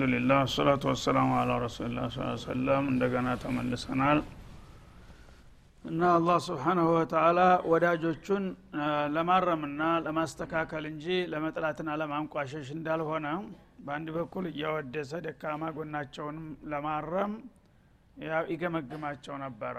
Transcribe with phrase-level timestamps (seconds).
[0.00, 4.18] አልሐምዱሊላህ አሰላቱ ወሰላሙ አላ ረሱሊላህ ስ ሰለም እንደገና ተመልሰናል
[5.84, 7.40] እና አላህ ስብሓናሁ ወተአላ
[7.72, 8.44] ወዳጆቹን
[9.16, 13.26] ለማረምና ለማስተካከል እንጂ ለመጥላትና ለማንቋሸሽ እንዳልሆነ
[13.84, 17.34] በአንድ በኩል እያወደሰ ደካማ ጎናቸውንም ለማረም
[18.52, 19.76] ይገመግማቸው ነበረ።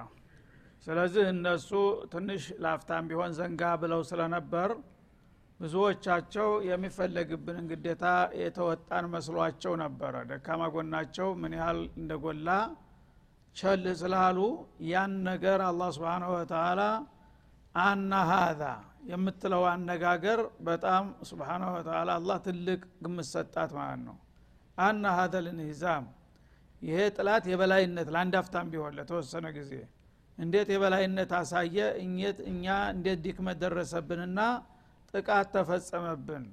[0.87, 1.71] ስለዚህ እነሱ
[2.13, 4.69] ትንሽ ላፍታም ቢሆን ዘንጋ ብለው ስለነበር
[5.61, 8.05] ብዙዎቻቸው የሚፈለግብንን ግዴታ
[8.41, 12.49] የተወጣን መስሏቸው ነበረ። ደካማ ጎናቸው ምን ያህል እንደጎላ
[13.55, 14.37] ቸል ስላሉ
[14.91, 16.81] ያን ነገር አላህ ስብን ወተላ
[17.75, 18.63] አና ሀዛ
[19.11, 24.17] የምትለው አነጋገር በጣም ስብሓነ ወተላ አላህ ትልቅ ግምት ሰጣት ማለት ነው።
[24.77, 26.05] አና ሀዘ ልንሂዛም
[26.81, 28.35] ይሄ ጥላት የበላይነት ለአንድ
[28.71, 29.73] ቢሆን ለተወሰነ ጊዜ
[30.37, 31.77] እንዴት የበላይነት አሳየ?
[32.51, 34.39] እኛ እንዴት ዲክመት ደረሰብንና
[35.13, 36.43] ጥቃት ተፈጸመብን።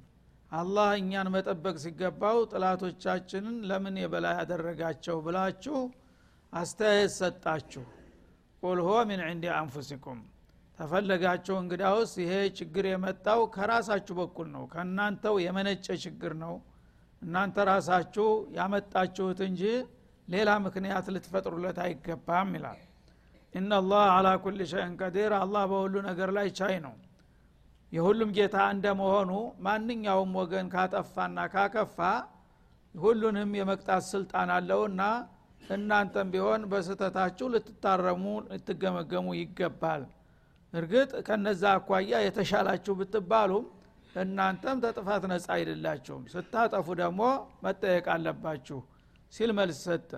[0.52, 5.78] አላህ እኛን መጠበቅ ሲገባው ጥላቶቻችንን ለምን የበላይ ያደረጋቸው ብላችሁ
[6.52, 7.84] አስተያየት ሰጣችሁ።
[8.62, 10.20] ቁል ሆ ሚን ዕንዲ አንፉሲኩም።
[10.78, 16.54] ተፈለጋችሁ እንግዳውስ ይሄ ችግር የመጣው ከራሳችሁ በኩል ነው ከእናንተው የመነጨ ችግር ነው።
[17.22, 18.26] እናንተ ራሳችሁ
[18.58, 19.62] ያመጣችሁት እንጂ
[20.28, 22.80] ሌላ ምክንያት ልትፈጥሩለት አይገባም ይላል።
[23.54, 26.94] ኢናላህ አላ ኩል ሸይን ቀዲር። አላህ በሁሉ ነገር ላይ ቻይ ነው
[27.92, 29.30] የሁሉም ጌታ እንደመሆኑ
[29.66, 31.98] ማንኛውም ወገን ካጠፋና ካከፋ
[32.94, 35.02] ሁሉንም የመቅጣት ስልጣን አለውና
[35.70, 40.02] እናንተም ቢሆን በስተታችሁ ልትታረሙ ልትገመገሙ ይገባል።
[40.72, 43.66] እርግጥ ከነዛ አኳያ የተሻላችሁ ብትባሉም
[44.14, 47.20] እናንተም ተጥፋት ነጻ አይደላችሁም። ስታጠፉ ደግሞ
[47.64, 48.78] መጠየቅ አለባችሁ
[49.32, 50.10] ሲል መልስ ሰጠ።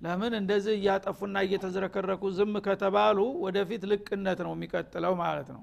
[0.00, 5.62] ለምን እንደዚህ እያጠፉና እየተዝረከረኩ ዝም ከተባሉ ወደፊት ልቅነት ነው የሚቀጥለው ማለት ነው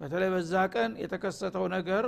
[0.00, 2.04] በተለይ በዛ ቀን የተከሰተው ነገር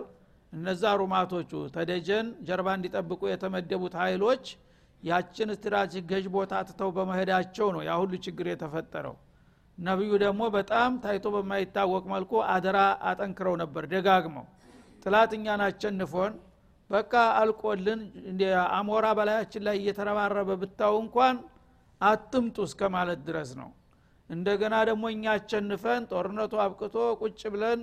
[0.53, 4.45] እነዛ ሩማቶቹ ተደጀን ጀርባ እንዲጠብቁ የተመደቡት ኃይሎች
[5.03, 9.17] ያችን strategic ቦታ ትተው በመሄዳቸው ነው ያ ሁሉ ችግር የተፈጠረው።
[9.79, 12.79] ነቢዩ ደግሞ በጣም ታይቶ በማይታወቅ መልኩ አደራ
[13.11, 14.47] አጠንክረው ነበር ደጋግመው።
[15.03, 15.63] ጥላት እኛን
[16.91, 18.01] በቃ አልቆልን
[18.75, 21.37] አሞራ በላያችን ላይ እየተረባረበ ብታው እንኳን
[22.01, 23.71] አትምጡ እስከ ማለት ድረስ ነው
[24.31, 27.83] እንደገና ደግሞ እኛ አቸንፈን ጦርነቱ አብቅቶ ቁጭ ብለን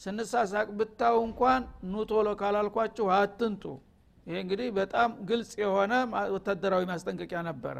[0.00, 1.62] ስንሳሳቅ ብታው እንኳን
[1.92, 3.64] ኑቶሎ ካላልኳችሁ አትንጡ።
[4.26, 5.92] ይሄ እንግዲህ በጣም ግልጽ የሆነ
[6.34, 7.76] ወታደራዊ ማስጠንቀቂያ ነበረ።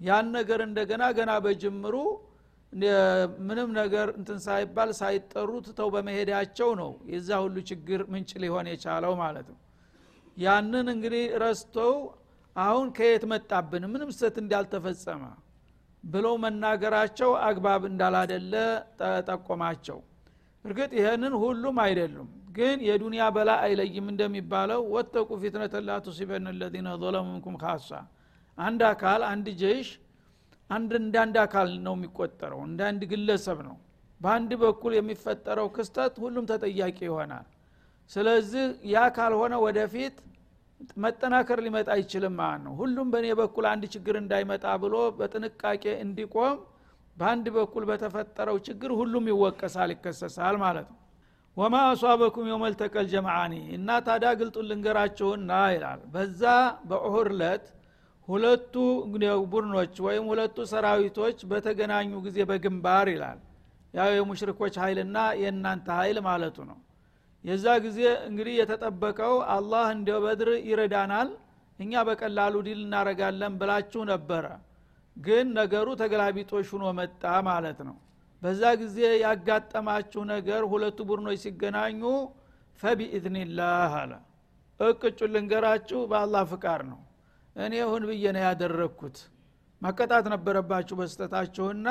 [0.00, 1.96] ያን ነገር እንደገና ገና በጅምሩ
[3.42, 9.46] ምንም ነገር እንትን ሳይባል ሳይጠሩ ትተው በመሄዳቸው ነው የዛ ሁሉ ችግር ምንጭ ሊሆን የቻለው ማለት
[9.52, 9.58] ነው።
[10.36, 11.92] ያንን እንግዲህ ረስተው
[12.56, 13.84] አሁን ከየት መጣብን?
[13.92, 15.22] ምንም ስተት እንዳልተፈጸመ
[16.04, 18.54] ብለው መናገራቸው አግባብ እንዳላደለ
[19.28, 19.98] ጠቆማቸው
[20.64, 25.92] እርግጥ ይህንን ሁሉም አይደሉም ግን የዱንያ በላ አይለይም እንደሚባለው ወተቁ ፊትነተ ላ
[26.60, 27.28] ለዚነ ظለሙ
[27.62, 27.90] ካሳ።
[28.58, 29.88] አንድ አካል አንድ ጀይሽ
[30.70, 33.76] አንድ እንደ አንድ አካል ነው የሚቆጠረው እንደ አንድ ግለሰብ ነው።
[34.20, 37.46] በአንድ በኩል የሚፈጠረው ክስተት ሁሉም ተጠያቂ ይሆናል።
[38.10, 40.16] ስለዚህ ያ ካልሆነ ወደፊት
[41.04, 46.56] መጠናከር ሊመጣ አይችልም ማለት ነው። ሁሉም በእኔ በኩል አንድ ችግር እንዳይመጣ ብሎ በጥንቃቄ እንዲቆም
[47.16, 50.98] በአንድ በኩል በተፈጠረው ችግር ሁሉም ይወቀሳል ይከሰሳል ማለት ነው።
[51.56, 56.42] ወማ አሷበኩም የመልተቀል ጀምዓኒ እና ታዳ ግልጡን ልንገራችሁና ይላል። በዛ
[56.88, 57.66] በዑሁር ለት
[58.28, 58.74] ሁለቱ
[59.52, 63.38] ቡድኖች ወይም ሁለቱ ሰራዊቶች በተገናኙ ጊዜ በግንባር ይላል።
[63.94, 66.78] ያው የሙሽሪኮች ኃይልና የእናንተ ኃይል ማለቱ ነው
[67.44, 71.30] የዛ ጊዜ እንግዲህ የተጠበቀው አላህ እንደ በድር ይረዳናል
[71.78, 74.44] እኛ በቀላሉ ዲል እናረጋለን ብላችሁ ነበረ።
[75.16, 77.96] ግን ነገሩ ተገላቢጦሽ ሁኖ መጣ ማለት ነው።
[78.42, 82.02] በዛ ጊዜ ያጋጠማችሁ ነገር ሁለቱ ቡድኖች ሲገናኙ
[82.82, 84.12] ፈቢኢዝኒላህ አለ።
[84.80, 87.00] እቅጩ ልንገራችሁ በአላህ ፍቃድ ነው።
[87.56, 89.18] እኔ ሁን ብዬ ነው ያደረግኩት።
[89.82, 91.88] መቀጣት ነበረባችሁ በስተታችሁና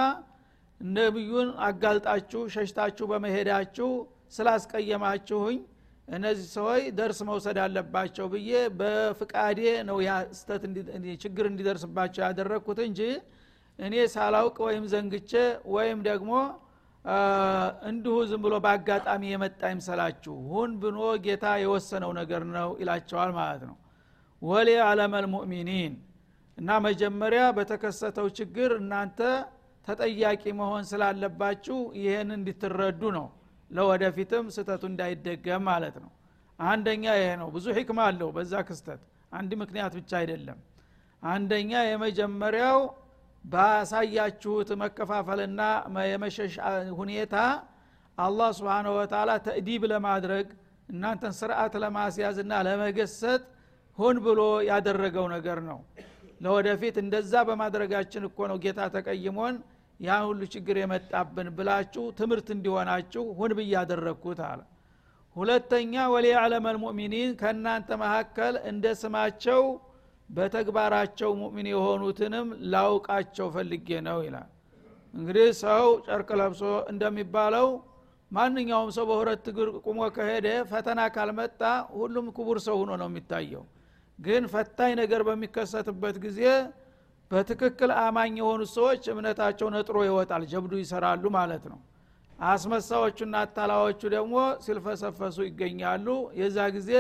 [0.82, 3.90] ነቢዩን አጋልጣችሁ ሸሽታችሁ በመሄዳችሁ
[4.32, 5.60] ስላስቀየማችሁኝ
[6.08, 8.50] እነዚህ ሰዎች ደርስ መውሰድ አለባቸው ብዬ
[8.80, 9.98] በፍቃዴ ነው
[10.40, 10.64] ስተት
[11.24, 13.02] ችግር እንዲደርስባቸው ያደረግኩት እንጂ
[13.80, 15.32] እኔ ሳላውቅ ወይም ዘንግቼ
[15.76, 16.32] ወይም ደግሞ
[17.90, 23.78] እንዲሁ ዝም ብሎ በአጋጣሚ የመጣ ይምሰላችሁ ሁን ብኖ ጌታ የወሰነው ነገር ነው ይላቸዋል ማለት ነው።
[24.42, 25.94] ወሊ አለመል ሙእሚኒን
[26.58, 29.20] እና መጀመሪያ በተከሰተው ችግር እናንተ
[29.88, 33.28] ተጠያቂ መሆን ስላለባችሁ ይህን እንድትረዱ ነው
[33.72, 36.12] ለወደፊትም ስተቱ እንዳይደገም ማለት ነው።
[36.60, 39.02] አንደኛ ይሄ ነው። ብዙ ህክማ አለው በዛ ክስተት።
[39.32, 40.60] አንድ ምክንያት ብቻ አይደለም።
[41.24, 42.80] አንደኛ የመጀመሪያው
[43.46, 45.62] ባሳያችሁት መከፋፈልና
[46.12, 46.54] የመሸሽ
[47.00, 47.36] ሁኔታ
[48.18, 50.48] አላህ ስብን ወተላ ተእዲብ ለማድረግ
[50.90, 53.42] እናንተን ስርዓት ለማስያዝና ለመገሰጥ
[53.98, 55.80] ሆን ብሎ ያደረገው ነገር ነው።
[56.42, 59.56] ለወደፊት እንደዛ በማድረጋችን እኮ ነው ጌታ ተቀይሞን
[60.02, 64.62] ያ ሁሉ ችግር የመጣብን ብላችሁ ትምህርት እንዲሆናችሁ ሁን ብዬ ያደረግኩት አለ።
[65.36, 69.62] ሁለተኛ ወሊያዕለመ ልሙእሚኒን ከእናንተ መካከል እንደ ስማቸው
[70.30, 74.50] በተግባራቸው ሙእሚን የሆኑትንም ላውቃቸው ፈልጌ ነው ይላል።
[75.14, 76.62] እንግዲህ ሰው ጨርቅ ለብሶ
[76.92, 77.68] እንደሚባለው
[78.32, 81.62] ማንኛውም ሰው በሁለት እግር ቁሞ ከሄደ ፈተና ካልመጣ
[81.96, 83.64] ሁሉም ክቡር ሰው ሆኖ ነው የሚታየው።
[84.20, 86.40] ግን ፈታኝ ነገር በሚከሰትበት ጊዜ
[87.32, 91.80] በትክክል አማኝ የሆኑት ሰዎች እምነታቸው ነጥሮ ይወጣል ጀብዱ ይሰራሉ ማለት ነው።
[92.40, 94.36] አስመሳዎቹና አታላዎቹ ደግሞ
[94.66, 96.08] ሲልፈሰፈሱ ይገኛሉ።
[96.40, 96.92] የዛ ጊዜ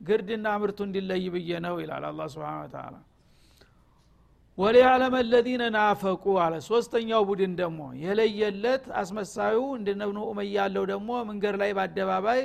[0.00, 2.94] ግርድና ምርቱ እንዲለይ ብዬ ነው ይላል አላ ስብን ተላ
[4.58, 10.58] ወሊያዕለመ ለዚነ ናፈቁ አለ። ሶስተኛው ቡድን ደግሞ የለየለት አስመሳዩ እንደነብኑ ኡመያ
[10.92, 12.40] ደግሞ መንገድ ላይ በአደባባይ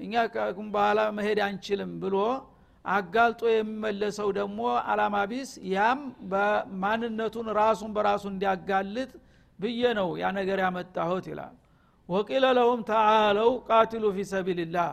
[0.00, 2.16] እኛ ከኩም በኋላ መሄድ አንችልም ብሎ
[2.86, 4.58] አጋልጦ የሚመለሰው ደግሞ
[4.90, 6.00] አላማ ቢስ ያም
[6.32, 9.10] በማንነቱን ራሱን በራሱ እንዲያጋልጥ
[9.58, 11.54] ብዬ ነው ያ ነገር ያመጣሁት ይላል።
[12.08, 14.92] ወቂለ ለሁም ተዓለው ቃትሉ ፊ ሰቢልላህ።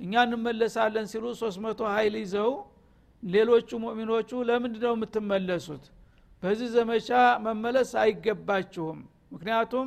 [0.00, 2.52] እኛ እንመለሳለን ሲሉ ሶስት መቶ ሀይል ይዘው
[3.22, 5.84] ሌሎቹ ሙእሚኖቹ ለምንድ ነው የምትመለሱት?
[6.42, 7.08] በዚህ ዘመቻ
[7.44, 8.98] መመለስ አይገባችሁም።
[9.34, 9.86] ምክንያቱም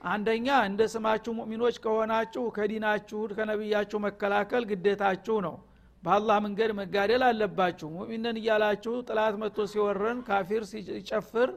[0.00, 5.54] አንደኛ እንደ ስማችሁ ሙእሚኖች ከሆናችሁ ከዲናችሁ ከነቢያችሁ መከላከል ግዴታችሁ ነው
[6.02, 11.50] በአላህ መንገድ መጋደል አለባችሁ። ሙእሚንን እያላችሁ ጥላት መጥቶ ሲወረን ካፊር ሲጨፍር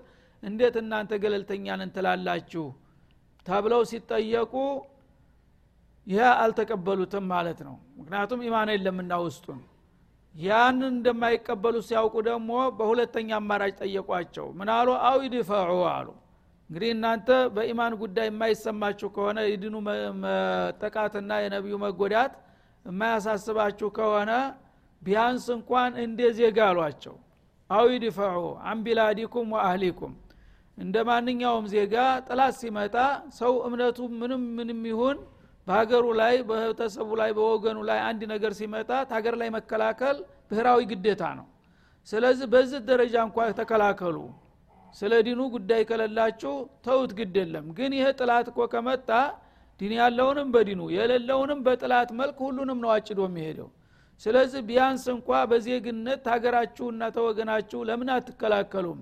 [0.44, 2.66] እንዴት እናንተ ገለልተኛን እንትላላችሁ
[3.46, 4.54] ተብለው ሲጠየቁ
[6.08, 9.60] ይህ አልተቀበሉትም ማለት ነው። ምክንያቱም ኢማን የለምና ውስጡን።
[10.36, 16.08] ያንን እንደማይቀበሉ ሲያውቁ ደግሞ በሁለተኛ አማራጭ ጠየቋቸው። ምናሉ አው ይድፈዑ አሉ።
[16.70, 19.76] እንግዲህ እናንተ በኢማን ጉዳይ የማይሰማችሁ ከሆነ የድኑ
[20.24, 22.34] መጠቃትና የነቢዩ መጎዳት
[22.86, 24.32] የማያሳስባችሁ ከሆነ
[25.02, 27.16] ቢያንስ እንኳን እንደ ዜጋ አሏቸው።
[27.70, 28.38] አው ይድፈዑ
[28.70, 30.14] አንቢላዲኩም ወአህሊኩም።
[30.78, 31.96] እንደ ማንኛውም ዜጋ
[32.28, 32.96] ጥላት ሲመጣ
[33.40, 35.18] ሰው እምነቱ ምንም ምንም ይሁን
[35.68, 40.18] በሀገሩ ላይ በህብረተሰቡ ላይ በወገኑ ላይ አንድ ነገር ሲመጣ ሀገር ላይ መከላከል
[40.52, 41.48] ብሔራዊ ግዴታ ነው።
[42.08, 44.18] ስለዚህ በዚህ ደረጃ እንኳ ተከላከሉ።
[44.96, 46.54] ስለ ዲኑ ጉዳይ ከሌላችሁ
[46.86, 49.10] ተውት ግድ የለም። ግን ይሄ ጥላት እኮ ከመጣ
[49.80, 53.70] ዲን ያለውንም በዲኑ የሌለውንም በጥላት መልክ ሁሉንም ነው አጭዶ የሚሄደው።
[54.22, 59.00] ስለዚህ ቢያንስ እንኳ በዜግነት ሀገራችሁና ተወገናችሁ ለምን አትከላከሉም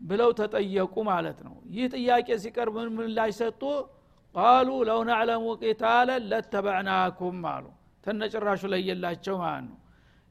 [0.00, 3.62] ብለው ተጠየቁ ማለት ነው። ይህ ጥያቄ ሲቀርብ ምን ምላሽ ሰጡ?
[4.34, 7.66] ቃሉ ለው ነዕለሙ ቂታለን ለተበዕናኩም አሉ።
[8.06, 9.78] ተነጭራሹ ላይ የላቸው ማለት ነው።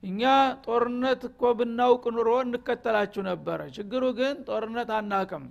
[0.04, 0.22] እኛ
[0.66, 5.46] ጦርነት እኮ ብናውቅ ኑሮ እንከተላችሁ ነበረ። ችግሩ ግን ጦርነት አናቅም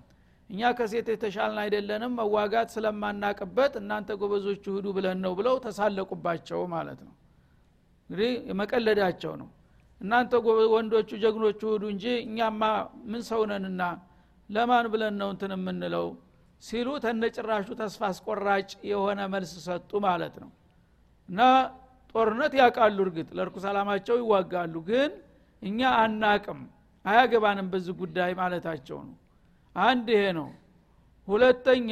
[0.52, 7.14] እኛ ከሴት የተሻልን አይደለንም መዋጋት ስለማናቅበት እናንተ ጎበዞቹ ሂዱ ብለን ነው ብለው ተሳለቁባቸው ማለት ነው።
[8.10, 9.48] እንግዲህ መቀለዳቸው ነው።
[10.00, 10.32] እናንተ
[10.74, 12.62] ወንዶቹ ጀግኖቹ ሂዱ እንጂ እኛማ
[13.10, 13.82] ምን ሰውነንና
[14.50, 16.06] ለማን ብለን ነው እንትን የምንለው?
[16.62, 20.50] ሲሉ ተነጭራሹ ተስፋ አስቆራጭ የሆነ መልስ ሰጡ ማለት ነው።
[21.28, 21.40] እና
[22.14, 25.10] ጦርነት ያውቃሉ እርግጥ ለርኩስ አላማቸው ይዋጋሉ ግን
[25.62, 26.60] እኛ አናቅም
[27.04, 29.16] አያገባንም በዚህ ጉዳይ ማለታቸው ነው
[29.76, 30.48] አንድ ይሄ ነው።
[31.28, 31.90] ሁለተኛ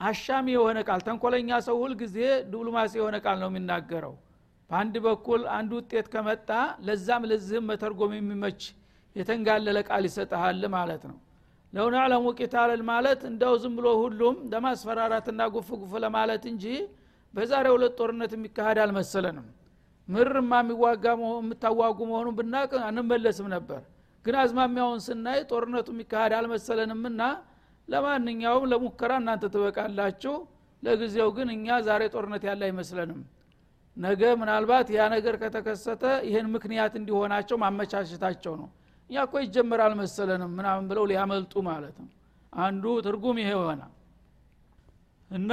[0.00, 4.14] አሻሚ የሆነ ቃል ተንኮለኛ ሰው ሁል ጊዜ ዲፕሎማሲ የሆነ ቃል ነው የሚናገረው።
[4.70, 6.48] በአንድ በኩል አንድ ውጤት ከመጣ
[6.86, 8.62] ለዛም ለዚህም መተርጎም የሚመች
[9.16, 11.18] የተንጋለለ ቃል ይሰጠሃል ማለት ነው።
[11.72, 11.94] ለውን
[12.38, 16.64] ቂታልን ማለት እንደው ዝም ብሎ ሁሉም ለማስፈራራትና ጉፍ ጉፍ ለማለት እንጂ
[17.34, 19.46] በዛሬ ሁለት ጦርነት የሚካሄድ አልመሰለንም።
[20.08, 21.04] ምርማ የሚዋጋ
[21.36, 23.80] የምታዋጉ መሆኑን ብናቅ አንመለስም ነበር
[24.24, 27.22] ግን አዝማሚያውን ስናይ ጦርነቱ የሚካሄድ አልመሰለንምና
[27.88, 30.34] ለማንኛውም ለሙከራ እናንተ ትበቃላችሁ።
[30.82, 33.20] ለጊዜው ግን እኛ ዛሬ ጦርነት ያለ አይመስለንም።
[33.96, 38.68] ነገ ምናልባት ያ ነገር ከተከሰተ ይህን ምክንያት እንዲሆናቸው ማመቻቸታቸው ነው።
[39.10, 42.08] እኛ እኮ ይጀመራል መሰለንም ምናምን ብለው ሊያመልጡ ማለት ነው።
[42.52, 43.92] አንዱ ትርጉም ይሄ ይሆናል።
[45.30, 45.52] እና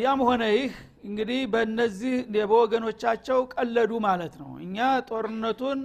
[0.00, 0.74] ያም ሆነ ይህ
[1.06, 2.14] እንግዲህ በእነዚህ
[2.50, 4.76] በወገኖቻቸው ቀለዱ ማለት ነው። እኛ
[5.08, 5.80] ጦርነቱን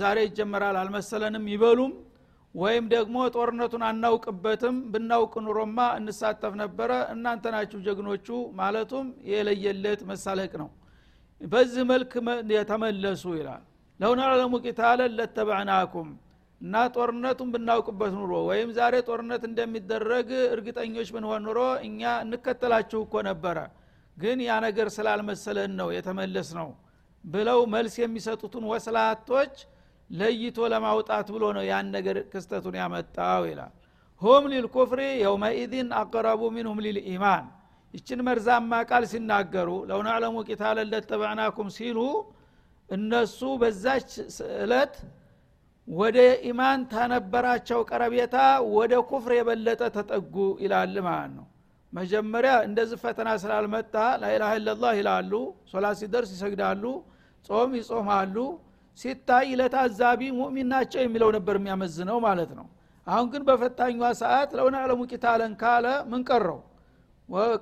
[0.00, 1.92] ዛሬ ይጀመራል አልመሰለንም ይበሉም
[2.54, 8.26] ወይም ደግሞ ጦርነቱን አናውቅበትም። ብናውቅ ኑሮማ እንሳተፍ ነበረ። እናንተ ናችሁ ጀግኖቹ
[8.58, 10.68] ማለቱም የለየለት መሳለቅ ነው።
[11.40, 12.12] በዚህ መልክ
[12.56, 13.62] የተመለሱ ይላል።
[14.00, 16.08] ለው ነዕለሙ ቂታለን ለተበዕናኩም
[16.60, 23.58] እና ጦርነቱን ብናውቅበት ኑሮ ወይም ዛሬ ጦርነት እንደሚደረግ እርግጠኞች ብንሆን ኑሮ እኛ እንከተላችሁ እኮ ነበረ
[24.16, 26.68] ግን ያ ነገር ስላልመሰለን ነው የተመለስ ነው
[27.24, 29.54] ብለው መልስ የሚሰጡትን ወስላቶች
[30.10, 33.72] ለይቶ ለማውጣት ብሎ ነው ያን ነገር ክስተቱን ያመጣው ይላል።
[34.22, 37.44] ሁም ሊልኩፍሪ የውመኢድን አቀረቡ ሚንሁም ሊልኢማን
[37.94, 41.98] ይችን መርዛማ ቃል ሲናገሩ ለው ነዕለሙ ቂታለን ለተበዕናኩም ሲሉ
[42.88, 44.10] እነሱ በዛች
[44.62, 44.94] እለት
[45.88, 48.36] ወደ ኢማን ተነበራቸው ቀረቤታ
[48.76, 51.46] ወደ ኩፍር የበለጠ ተጠጉ ይላል ማለት ነው
[51.92, 55.32] መጀመሪያ እንደዚህ ፈተና ስላልመጣ ላኢላሃ ኢለላህ ይላሉ
[55.72, 56.84] ሶላት ሲደርስ ይሰግዳሉ
[57.48, 58.36] ጾም ይጾማሉ።
[58.98, 62.66] ሲታይ ለታዛቢ ሙእሚን ናቸው የሚለው ነበር የሚያመዝነው ማለት ነው።
[63.06, 66.58] አሁን ግን በፈታኟ ሰዓት ለውነ አለሙ ቂታለን ካለ ምን ቀረው?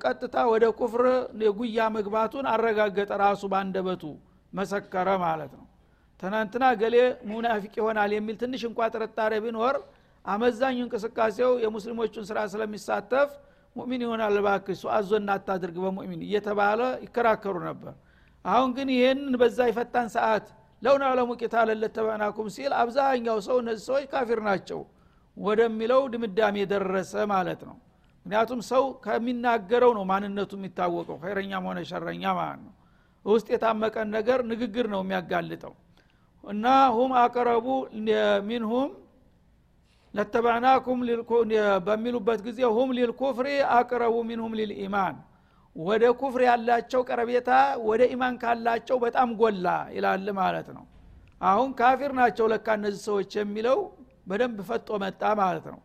[0.03, 1.03] ቀጥታ ወደ ኩፍር
[1.43, 4.03] የጉያ መግባቱን አረጋገጠ ራሱ ባንደበቱ
[4.53, 5.65] መሰከረ ማለት ነው።
[6.19, 6.95] ትናንትና ገሌ
[7.29, 9.75] ሙናፊቅ ይሆናል የሚል ትንሽ እንኳ ጥርጣሬ ቢኖር
[10.25, 13.29] አመዛኙ እንቅስቃሴው የሙስሊሞቹን ስራ ስለሚሳተፍ
[13.75, 17.93] ሙእሚን ይሆናል ባክ እሱ አዞና አታድርግ በሙእሚን እየተባለ ይከራከሩ ነበር።
[18.45, 20.45] አሁን ግን ይህንን በዛ ይፈታን ሰዓት
[20.81, 24.79] ለውን አለሙ ቂታለ ለተባናኩም ሲል አብዛኛው ሰው እነዚህ ሰዎች ካፊር ናቸው
[25.37, 27.75] ወደሚለው ድምዳሜ የደረሰ ማለት ነው።
[28.25, 32.73] ምክንያቱም ሰው ከሚናገረው ነው ማንነቱ የሚታወቀው ኸይረኛም ሆነ ሸረኛ ማለት ነው።
[33.25, 35.73] ውስጥ የታመቀን ነገር ንግግር ነው የሚያጋልጠው።
[36.43, 37.67] እና ሁም አቀረቡ
[38.49, 38.89] ሚንሁም
[40.13, 40.99] ለተባዕናኩም
[41.85, 45.17] በሚሉበት ጊዜ ሁም ሊልኩፍሪ አቅረቡ ሚንሁም ሊልኢማን
[45.75, 47.51] ወደ ኩፍር ያላቸው ቀረቤታ
[47.89, 50.83] ወደ ኢማን ካላቸው በጣም ጎላ ይላል ማለት ነው።
[51.41, 53.77] አሁን ካፊር ናቸው ለካ እነዚህ ሰዎች የሚለው
[54.29, 55.79] በደንብ ፈጦ መጣ ማለት ነው።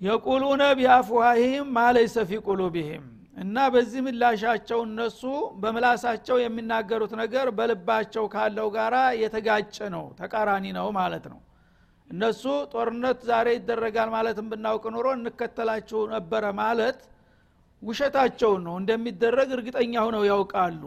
[0.00, 3.04] የቁሉነ ቢአፍዋሂም ማለይሰ ፊ ቁሉቢህም
[3.36, 5.22] እና በዚህ ምላሻቸው እነሱ
[5.62, 11.40] በምላሳቸው የሚናገሩት ነገር በልባቸው ካለው ጋራ የተጋጨ ነው ተቃራኒ ነው ማለት ነው
[12.10, 16.98] እነሱ ጦርነት ዛሬ ይደረጋል ማለትም ብናውቅ ኑሮ እንከተላችሁ ነበረ ማለት
[17.82, 20.82] ውሸታቸውን ነው። እንደሚደረግ እርግጠኛ ሁነው ያውቃሉ።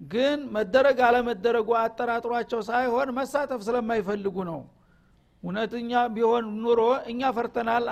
[0.00, 4.60] ግን መደረግ አለመደረጉ አጠራጥሯቸው ሳይሆን መሳተፍ ስለማይፈልጉ ነው።
[5.42, 6.80] እውነተኛ ቢሆን ኑሮ
[7.12, 7.84] እኛ ፈርተናል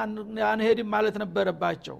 [0.50, 1.96] አንሄድም ማለት ነበረባቸው።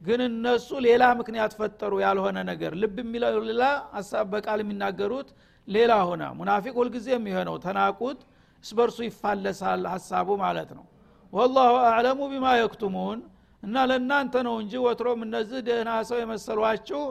[0.00, 3.64] ግን እነሱ ሌላ ምክንያት ፈጠሩ ያልሆነ ነገር። ልብ የሚለው ሌላ
[3.96, 5.28] ሀሳብ በቃል የሚናገሩት
[5.68, 8.20] ሌላ ሆነ። ሙናፊቅ ሁልጊዜ የሚሆነው ተናቁት
[8.64, 10.84] እስበርሱ ይፋለሳል ሀሳቡ ማለት ነው።
[11.32, 13.20] ወላሁ አዕለሙ ቢማ የክቱሙን
[13.62, 17.02] እና ለእናንተ ነው እንጂ ወትሮም እነዚህ ደህና ሰው የመሰሏችሁ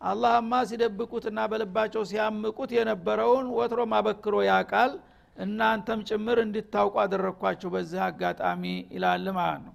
[0.00, 4.92] አላህማ ሲደብቁትና በልባቸው ሲያምቁት የነበረውን ወትሮም አበክሮ ያቃል
[5.36, 8.62] እናንተም ጭምር እንድታውቁ አደረግኳችሁ በዚህ አጋጣሚ
[8.94, 9.74] ይላል ማለት ነው።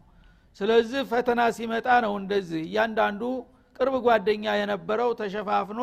[0.59, 3.21] ስለዚህ ፈተና ሲመጣ ነው እንደዚህ እያንዳንዱ
[3.79, 5.81] ቅርብ ጓደኛ የነበረው ተሸፋፍኖ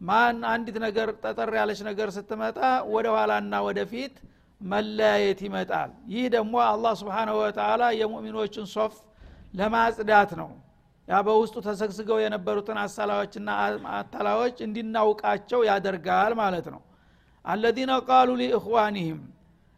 [0.00, 2.58] ማን አንዲት ነገር ጠጠር ያለች ነገር ስትመጣ
[2.94, 4.14] ወደ ኋላና ወደፊት
[4.60, 8.94] መለያየት ይመጣል። ይህ ደግሞ አላህ ስብሓንሁ ወተላ የሙእሚኖችን ሶፍ
[9.54, 10.50] ለማጽዳት ነው።
[11.08, 13.48] ያ በውስጡ ተሰግስገው የነበሩትን አሳላዎችና
[13.96, 16.80] አታላዎች እንዲናውቃቸው ያደርጋል ማለት ነው።
[17.44, 19.20] አለዚነ ቃሉ ሊእኽዋኒህም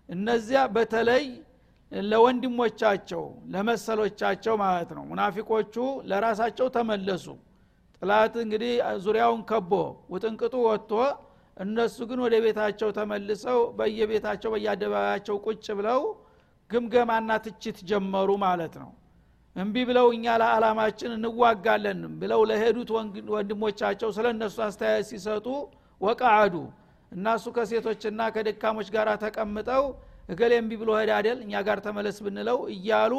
[0.09, 1.25] እነዚያ በተለይ
[1.93, 5.75] ለወንድሞቻቸው ለመሰሎቻቸው ማለት ነው። ሙናፊቆቹ
[6.11, 7.27] ለራሳቸው ተመለሱ።
[8.03, 8.73] ጥላት እንግዲህ
[9.05, 9.73] ዙሪያውን ከቦ
[10.11, 10.93] ውጥንቅጡ ወጥቶ
[11.59, 16.01] እነሱ ግን ወደ ቤታቸው ተመልሰው በየቤታቸው በየአደባባያቸው ቁጭ ብለው
[16.71, 18.91] ግምገማና ትችት ጀመሩ ማለት ነው።
[19.57, 22.91] እምቢ ብለው እኛ ለዓላማችን እንዋጋለን ብለው ለሄዱት
[23.35, 25.47] ወንድሞቻቸው ስለ እነሱ አስተያየት ሲሰጡ
[26.01, 26.55] ወቃአዱ
[27.13, 29.85] እናሱ ከሴቶችና ከደካሞች ጋር ተቀምጠው
[30.33, 33.13] እገሌ እምቢ ብሎ ሄድ አደል እኛ ጋር ተመለስ ብንለው እያሉ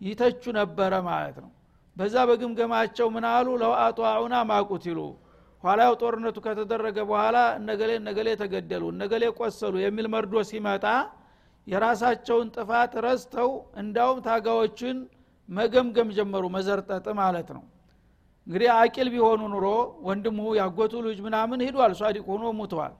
[0.00, 1.50] ይተቹ ነበረ ማለት ነው።
[1.96, 4.98] በዛ በግምገማቸው ምናሉ ለው አጧዑና ማቁትሉ
[5.64, 10.84] ኋላው ጦርነቱ ከተደረገ በኋላ እነገሌ እነገሌ ተገደሉ እነገሌ ቆሰሉ የሚል መርዶ ሲመጣ
[11.66, 13.50] የራሳቸውን ጥፋት ረስተው
[13.82, 14.96] እንዳውም ታጋዎችን
[15.48, 17.62] መገምገም ጀመሩ መዘርጠጥ ማለት ነው።
[18.46, 19.66] እንግዲህ አቂል ቢሆኑ ኑሮ
[20.06, 22.94] ወንድሙ ያጎቱ ልጅ ምናምን ሂዷል ሷዲቅ ሆኖ ሙተዋል።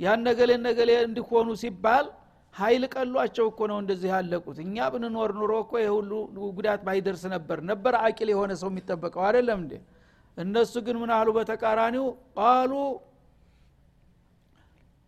[0.00, 2.06] ያን ነገሌ ነገሌ እንዲሆኑ ሲባል
[2.54, 6.10] ሀይል ቀሏቸው እኮ ነው እንደዚህ ያለቁት። እኛ ብንኖር ኑሮ እኮ የሁሉ
[6.56, 9.74] ጉዳት ባይደርስ ነበር ነበር አቂል የሆነ ሰው የሚጠበቀው አይደለም እንዴ
[10.36, 12.06] እነሱ ግን ምን አሉ በተቃራኒው?
[12.38, 12.72] ቃሉ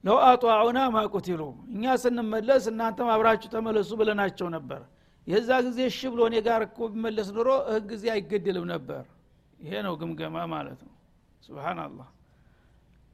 [0.04, 1.40] ለው አጧዑና ማቁትሉ
[1.73, 4.83] እኛ ስንመለስ እናንተም አብራችሁ ተመለሱ ብለናቸው ነበር።
[5.26, 9.02] የዛ ጊዜ እሺ ብሎ እኔ ጋር እኮ ቢመለስ ኑሮ እህ ጊዜ አይገድልም ነበር።
[9.59, 10.92] ይሄ ነው ግምገማ ማለት ነው።
[11.42, 12.09] ስብናላህ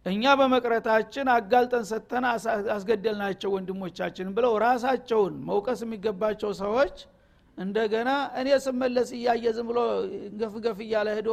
[0.07, 2.25] እኛ በመቅረታችን አጋልጠን ሰተን
[2.75, 6.97] አስገደልናቸው ወንድሞቻችን ብለው ራሳቸውን መውቀስ የሚገባቸው ሰዎች
[7.59, 9.78] እንደገና እኔ ስመለስ እያየ ዝም ብሎ
[10.40, 11.31] ገፍ ገፍ እያለ ሄዶ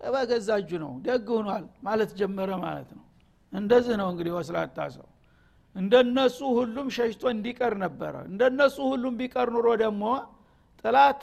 [0.00, 3.04] በገዛ እጁ ነው። ደግ ሆኗል ማለት ጀመረ ማለት ነው።
[3.52, 5.06] እንደዚህ ነው እንግዲህ ወስላታ ሰው።
[5.76, 10.04] እንደነሱ ሁሉም ሸሽቶ እንዲቀር ነበረ። እንደነሱ ሁሉም ቢቀር ኑሮ ደግሞ
[10.84, 11.20] ጥላት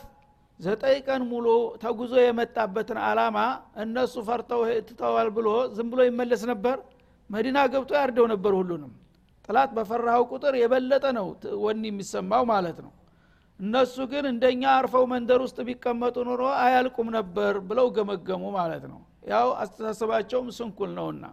[0.59, 1.47] ዘጠኝ ቀን ሙሉ
[1.81, 3.37] ተጉዞ የመጣበትን አላማ
[3.83, 6.77] እነሱ ፈርተው ትተዋል ብሎ ዝም ብሎ ይመለስ ነበር።
[7.29, 8.93] መዲና ገብቶ ያርደው ነበር ሁሉንም።
[9.49, 11.27] ጥላት በፈራኸው ቁጥር የበለጠ ነው
[11.65, 12.91] ወኒ የሚሰማው ማለት ነው
[13.59, 18.99] እነሱ ግን እንደኛ አርፈው መንደር ውስጥ ቢቀመጡ ኑሮ አያልቁም ነበር ብለው ገመገሙ ማለት ነው።
[19.31, 21.23] ያው አስተሳሰባቸውም ስንኩል ነውና።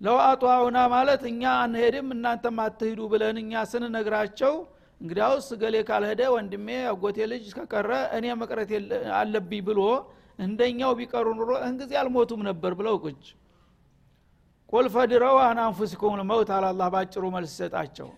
[0.00, 4.54] ለው አጧውና ማለት እኛ አንሄድም እናንተም አትሂዱ ብለን እኛ ስንነግራቸው
[5.00, 8.70] እንግዲያውስ ገሌ ካልሄደ ወንድሜ አጎቴ ልጅ ከቀረ እኔ መቅረት
[9.20, 9.80] አለብኝ ብሎ
[10.38, 13.22] እንደኛው ቢቀሩ ኑሮ እንጊዜ አልሞቱም ነበር ብለው ቁጭ።
[14.72, 18.08] ቁል ፈድረው አን አንፉሲኩም መውት አላላህ ባጭሩ መልስ ሰጣቸው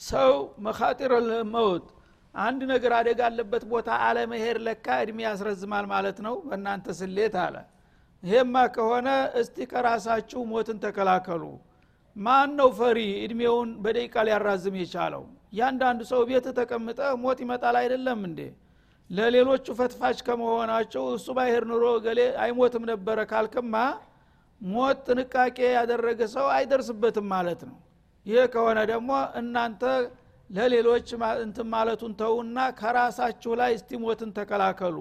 [0.00, 0.32] ሰው
[0.66, 1.12] መኻጢር
[1.54, 1.86] መውት
[2.34, 7.56] አንድ ነገር አደጋ አለበት ቦታ አለመሄድ ለካ እድሜ ያስረዝማል ማለት ነው። በእናንተ ስሌት አለ።
[8.22, 9.08] ይሄማ ከሆነ
[9.40, 11.42] እስቲ ከራሳችሁ ሞትን ተከላከሉ።
[12.16, 15.22] ማን ነው ፈሪ እድሜውን በደቂቃ ሊያራዝም የቻለው?
[15.52, 18.40] እያንዳንዱ ሰው ቤት ተቀምጠ ሞት ይመጣል አይደለም እንዴ?
[19.10, 23.74] ለሌሎቹ ፈትፋች ከመሆናቸው እሱ ባይሄድ ኑሮ ገሌ አይሞትም ነበረ ካልክማ
[24.60, 27.76] ሞት ጥንቃቄ ያደረገ ሰው አይደርስበትም ማለት ነው።
[28.26, 29.82] ይህ ከሆነ ደግሞ እናንተ
[30.50, 31.08] ለሌሎች
[31.42, 34.96] እንትን ማለቱን ተውና ከራሳችሁ ላይ እስቲ ሞትን ተከላከሉ።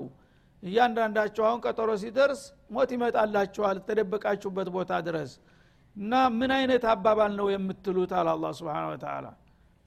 [0.63, 2.41] እያንዳንዳቸው አሁን ቀጠሮ ሲደርስ
[2.75, 5.31] ሞት ይመጣላችኋል ተደበቃችሁበት ቦታ ድረስ።
[5.95, 8.11] እና ምን አይነት አባባል ነው የምትሉት?
[8.19, 9.27] አለ አላ ስብን ወተላ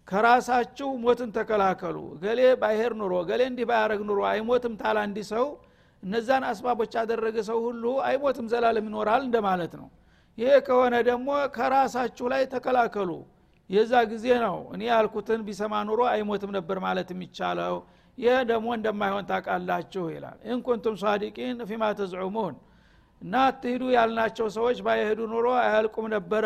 [0.08, 5.46] ከራሳችሁ ሞትን ተከላከሉ። ገሌ ባይሄር ኑሮ ገሌ እንዲህ ባያረግ ኑሮ አይሞትም ታላ እንዲህ ሰው
[6.02, 9.88] እነዛን አስባቦች ያደረገ ሰው ሁሉ አይሞትም ዘላለም ይኖራል እንደማለት ነው።
[10.38, 13.10] ይሄ ከሆነ ደግሞ ከራሳችሁ ላይ ተከላከሉ
[13.70, 17.74] የዛ ጊዜ ነው። እኔ ያልኩትን ቢሰማ ኑሮ አይሞትም ነበር ማለት የሚቻለው።
[18.18, 22.54] ይህ ደግሞ እንደማይሆን ታቃላችሁ ይላል። ኢንኩንቱም ሳዲቂን ፊማ ተዝዑሙን
[23.22, 26.44] እና አትሂዱ ያልናቸው ሰዎች ባይሄዱ ኑሮ አያልቁም ነበረ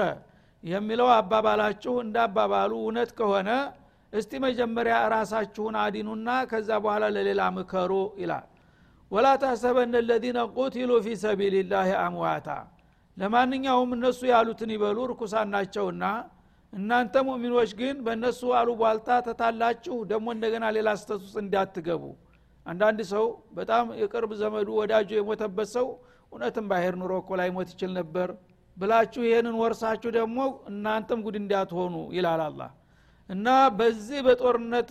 [0.65, 3.51] የሚለው አባባላችሁ እንደ አባባሉ እውነት ከሆነ
[4.13, 8.47] እስቲ መጀመሪያ ራሳችሁን አዲኑና ከዛ በኋላ ለሌላ ምከሩ ይላል።
[9.11, 12.49] ወላ ታሰበነ ለዚነ ቁቲሉ ፊ ሰቢልላህ አምዋታ።
[13.17, 16.05] ለማንኛውም እነሱ ያሉትን ይበሉ ርኩሳን ናቸውና
[16.75, 22.05] እናንተ ሙእሚኖች ግን በእነሱ አሉ ቧልታ ተታላችሁ ደግሞ እንደገና ሌላ ስተት ውስጥ እንዳትገቡ።
[22.67, 23.25] አንዳንድ ሰው
[23.59, 25.87] በጣም የቅርብ ዘመዱ ወዳጁ የሞተበት ሰው
[26.33, 28.29] እውነትም ባሄር ኑሮ እኮ ላይ ሞት ይችል ነበር
[28.77, 30.39] ብላችሁ ይህንን ወርሳችሁ ደግሞ
[30.71, 32.63] እናንተም ጉድ እንዳትሆኑ ይላል አላ
[33.29, 34.89] እና በዚህ በጦርነት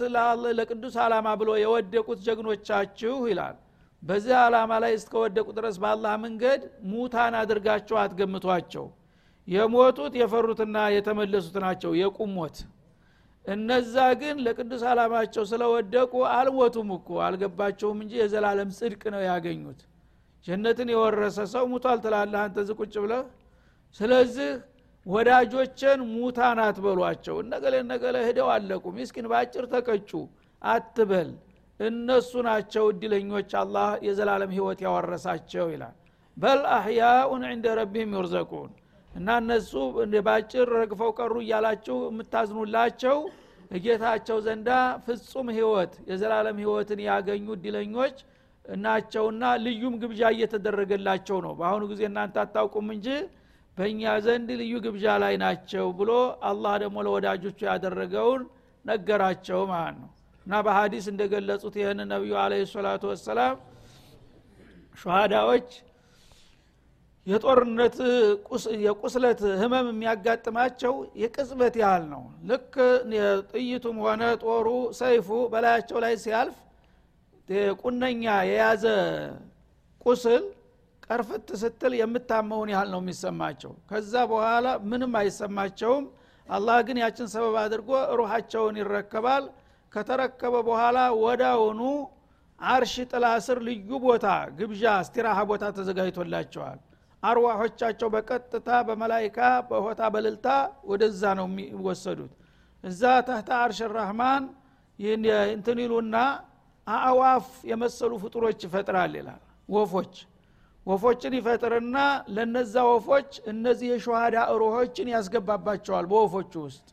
[0.60, 3.58] ለቅዱስ አላማ ብሎ የወደቁት ጀግኖቻችሁ ይላል።
[4.04, 8.86] በዚህ አላማ ላይ እስከወደቁ ድረስ በአላህ መንገድ ሙታን አድርጋቸው አትገምቷቸው
[9.48, 12.58] የሞቱት የፈሩትና የተመለሱት ናቸው። የቁሞት
[13.46, 19.82] እነዛ ግን ለቅዱስ አላማቸው ስለወደቁ አልሞቱም እኮ። አልገባቸውም እንጂ የዘላለም ጽድቅ ነው ያገኙት።
[20.46, 23.24] ጀነትን የወረሰ ሰው ሙቷል ትላለህ አንተ ዝቁጭ ብለህ።
[24.00, 24.52] ስለዚህ
[25.06, 30.12] ወዳጆችን ሙታን አትበሏቸው እነገለ እነገለ ሂደው አለቁ። ሚስኪን በአጭር ተቀጩ።
[30.62, 31.30] አትበል።
[31.80, 35.96] እነሱ ናቸው እድለኞች አላህ የዘላለም ህይወት ያወረሳቸው ይላል።
[36.38, 38.72] በል አህያኡን ዕንደ ረቢህም ዩርዘቁን
[39.14, 39.72] እና እነሱ
[40.28, 43.18] ባጭር ረግፈው ቀሩ እያላችሁ የምታዝኑላቸው
[43.72, 44.70] እጌታቸው ዘንዳ
[45.06, 48.18] ፍጹም ህይወት የዘላለም ህይወትን ያገኙ እድለኞች
[48.66, 53.08] ናቸውና ልዩም ግብዣ እየተደረገላቸው ነው። በአሁኑ ጊዜ እናንተ አታውቁም እንጂ
[53.78, 56.12] በእኛ ዘንድ ልዩ ግብዣ ላይ ናቸው ብሎ
[56.50, 58.42] አላህ ደግሞ ለወዳጆቹ ያደረገውን
[58.86, 60.10] ነገራቸው ማለት ነው።
[60.46, 63.56] እና በሀዲስ እንደገለጹት ይህን ነቢዩ አለ ሰላቱ ወሰላም
[64.98, 65.70] ሸሃዳዎች
[67.28, 67.98] የጦርነት
[68.86, 72.74] የቁስለት ህመም የሚያጋጥማቸው የቅጽበት ያህል ነው። ልክ
[73.52, 74.68] ጥይቱም ሆነ ጦሩ
[75.00, 76.58] ሰይፉ በላያቸው ላይ ሲያልፍ
[77.82, 78.84] ቁነኛ የያዘ
[80.06, 80.44] ቁስል
[81.08, 86.06] ቀርፍት ስትል የምታመውን ያህል ነው የሚሰማቸው። ከዛ በኋላ ምንም አይሰማቸውም።
[86.50, 89.44] አላህ ግን ያችን ሰበብ አድርጎ ሩሃቸውን ይረከባል።
[89.94, 91.82] ከተረከበ በኋላ ወዳውኑ
[92.60, 94.28] አርሽ ጥላ ስር ልዩ ቦታ
[94.60, 96.80] ግብዣ ስቲራሃ ቦታ ተዘጋጅቶላቸዋል
[97.24, 99.38] አርዋሖቻቸው በቀጥታ በመላይካ
[99.70, 100.48] በሆታ በልልታ
[100.90, 102.34] ወደዛ ነው የሚወሰዱት።
[102.84, 104.44] እዛ ተህታ አርሽ ራህማን
[105.54, 106.16] እንትን ይሉና
[106.88, 110.14] አእዋፍ የመሰሉ ፍጡሮች ይፈጥራል ይላል። ወፎች
[110.86, 111.98] ወፎችን ይፈጥርና
[112.36, 116.88] ለነዛ ወፎች እነዚህ የሸሃዳ ሩሆችን ያስገባባቸዋል በወፎቹ ውስጥ።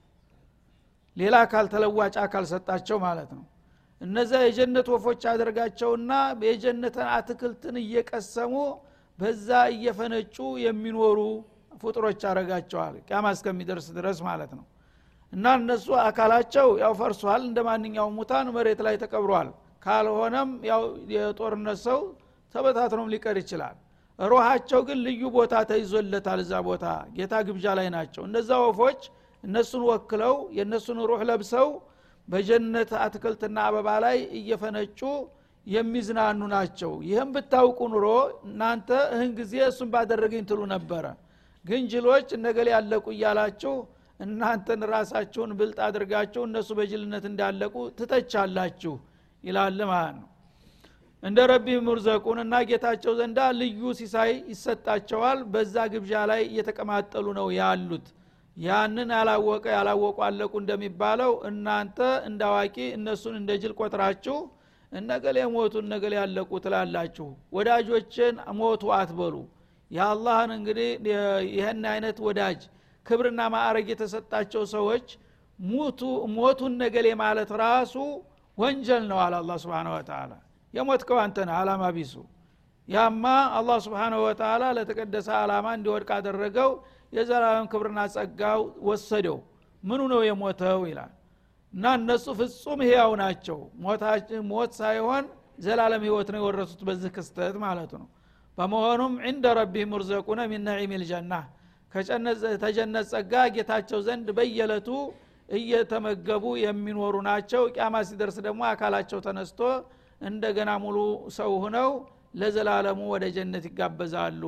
[1.16, 3.44] ሌላ አካል ተለዋጭ አካል ሰጣቸው ማለት ነው።
[4.00, 6.12] እነዛ የጀነት ወፎች አደርጋቸውና
[6.46, 8.54] የጀነትን አትክልትን እየቀሰሙ
[9.20, 11.18] በዛ እየፈነጩ የሚኖሩ
[11.82, 14.64] ፍጡሮች አረጋቸዋል ቅያማ እስከሚደርስ ድረስ ማለት ነው።
[15.32, 19.50] እና እነሱ አካላቸው ያው ፈርሷል። እንደ ማንኛውም ሙታን መሬት ላይ ተቀብሯል።
[19.82, 20.82] ካልሆነም ያው
[21.14, 22.00] የጦርነት ሰው
[22.54, 23.76] ተበታትኖም ሊቀር ይችላል።
[24.18, 29.00] ሮሃቸው ግን ልዩ ቦታ ተይዞለታል እዛ ቦታ። ጌታ ግብዣ ላይ ናቸው። እነዛ ወፎች
[29.44, 31.68] እነሱን ወክለው የእነሱን ሩህ ለብሰው
[32.28, 35.00] በጀነት አትክልትና አበባ ላይ እየፈነጩ
[35.66, 38.06] የሚዝናኑ ናቸው። ይህም ብታውቁ ኑሮ
[38.48, 41.04] እናንተ እህን ጊዜ እሱን ባደረገኝ ትሉ ነበረ።
[41.64, 43.74] ግን ጅሎች እነገሌ ያለቁ እያላችሁ
[44.20, 48.94] እናንተን ራሳችሁን ብልጥ አድርጋችሁ እነሱ በጅልነት እንዳለቁ ትተቻላችሁ
[49.44, 50.26] ይላል ማለት ነው።
[51.22, 58.06] እንደ ረቢ ሙርዘቁን እና ጌታቸው ዘንዳ ልዩ ሲሳይ ይሰጣቸዋል። በዛ ግብዣ ላይ እየተቀማጠሉ ነው ያሉት።
[58.56, 64.36] ያንን ያላወቀ ያላወቁ አለቁ እንደሚባለው እናንተ እንደ አዋቂ እነሱን እንደ ጅል ቆጥራችሁ
[64.92, 67.26] እነገሌ ሞቱ እነገሌ ያለቁ ትላላችሁ።
[67.56, 69.34] ወዳጆችን ሞቱ አትበሉ።
[69.90, 70.88] የአላህን እንግዲህ
[71.52, 72.60] ይህን አይነት ወዳጅ
[73.06, 75.06] ክብርና ማዕረግ የተሰጣቸው ሰዎች
[75.58, 76.00] ሙቱ
[76.36, 77.94] ሞቱን ነገሌ ማለት ራሱ
[78.58, 80.32] ወንጀል ነው አለ አላ ስብን ወተላ
[80.74, 82.14] የሞትከው አንተ አላማ ቢሱ።
[82.88, 83.24] ያማ
[83.58, 86.70] አላህ ስብሓንሁ ወተላ ለተቀደሰ አላማ እንዲወድቅ አደረገው
[87.12, 89.38] የዘላለም ክብርና ጸጋው ወሰደው።
[89.82, 91.12] ምኑ ነው የሞተው ይላል
[91.72, 93.58] እና እነሱ ፍጹም ህያው ናቸው።
[94.50, 95.24] ሞት ሳይሆን
[95.64, 98.06] ዘላለም ህይወት ነው የወረሱት በዚህ ክስተት ማለት ነው።
[98.58, 101.32] በመሆኑም ዕንደ ረቢህም ርዘቁነ ሚን ነዒም ልጀና
[102.62, 104.88] ተጀነት ጸጋ ጌታቸው ዘንድ በየለቱ
[105.48, 109.60] እየተመገቡ የሚኖሩ ናቸው። ቅያማ ሲደርስ ደግሞ አካላቸው ተነስቶ
[110.20, 110.96] እንደገና ሙሉ
[111.38, 111.90] ሰው ሁነው
[112.40, 114.42] ለዘላለሙ ወደ ጀነት ይጋበዛሉ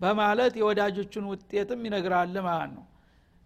[0.00, 2.84] በማለት የወዳጆቹን ውጤትም ይነግራል ማለት ነው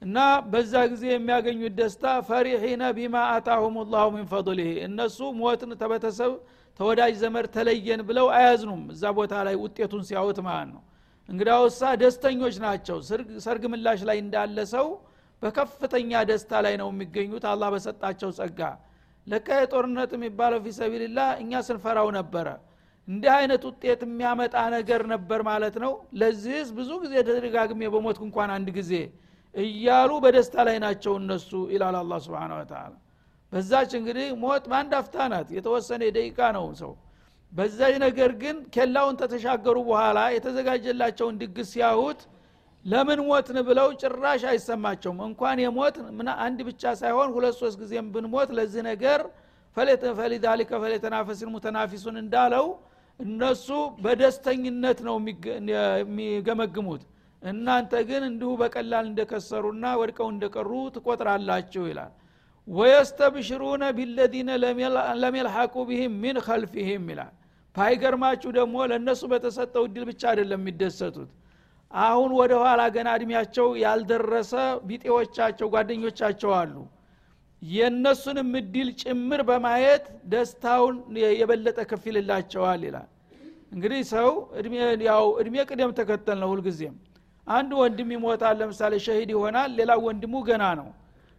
[0.02, 0.18] እና
[0.52, 6.32] በዛ ጊዜ የሚያገኙት ደስታ ፈሪሒነ ቢማ አታሁም ላሁ ሚን ፈضሊህ እነሱ ሞትን ተበተሰብ
[6.80, 10.82] ተወዳጅ ዘመድ ተለየን ብለው አያዝኑም። እዛ ቦታ ላይ ውጤቱን ሲያዩት ማለት ነው።
[11.28, 12.96] እንግዳውሳ ደስተኞች ናቸው።
[13.44, 14.86] ሰርግ ምላሽ ላይ እንዳለ ሰው
[15.42, 18.60] በከፍተኛ ደስታ ላይ ነው የሚገኙት አላህ በሰጣቸው ጸጋ።
[19.26, 22.48] ለካ የጦርነት የሚባለው ፊሰቢልላህ እኛ ስንፈራው ነበረ።
[23.08, 28.68] እንዲህ አይነት ውጤት የሚያመጣ ነገር ነበር ማለት ነው። ለዚህስ ብዙ ጊዜ ተደጋግሜ በሞትኩ እንኳን አንድ
[28.78, 28.92] ጊዜ
[29.54, 32.92] እያሉ በደስታ ላይ ናቸው እነሱ ይላል አላ ስብን ወተላ
[33.52, 36.92] በዛች እንግዲህ ሞት በአንድ አፍታ ናት የተወሰነ ደቂቃ ነው ሰው።
[37.52, 42.20] በዛች ነገር ግን ኬላውን ተተሻገሩ በኋላ የተዘጋጀላቸውን ድግስ ሲያሁት
[42.84, 45.96] ለምን ሞትን ብለው ጭራሽ አይሰማቸውም። እንኳን የሞት
[46.38, 49.20] አንድ ብቻ ሳይሆን ሁለት ሶስት ጊዜም ብንሞት ለዚህ ነገር
[50.16, 52.66] ፈሊዛሊከ ፈሌተናፈሲን ሙተናፊሱን እንዳለው
[53.20, 53.66] እነሱ
[54.04, 55.16] በደስተኝነት ነው
[56.02, 57.02] የሚገመግሙት
[57.42, 62.12] እናንተ ግን እንዲሁ በቀላል እንደከሰሩና ወድቀው እንደቀሩ ትቆጥራላችሁ ይላል።
[62.68, 64.50] ወየስተብሽሩነ ቢለዚነ
[65.22, 67.33] ለም የልሐቁ ቢህም ሚን ከልፊህም ይላል።
[67.74, 71.31] ባይገርማችሁ ደግሞ ለእነሱ በተሰጠው እድል ብቻ አይደለም የሚደሰቱት።
[71.90, 74.53] አሁን ወደ ኋላ ገና እድሜያቸው ያልደረሰ
[74.88, 76.74] ቢጤዎቻቸው ጓደኞቻቸው አሉ።
[77.62, 80.96] የእነሱንም እድል ጭምር በማየት ደስታውን
[81.40, 83.09] የበለጠ ከፊልላቸዋል ይላል።
[83.74, 84.31] እንግዲህ ሰው
[85.09, 86.94] ያው እድሜ ቅደም ተከተል ነው ሁልጊዜም
[87.50, 90.88] አንድ ወንድም ይሞታል ለምሳሌ ሸሂድ ይሆናል ሌላው ወንድሙ ገና ነው።